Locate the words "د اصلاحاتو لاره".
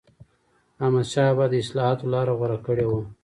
1.49-2.33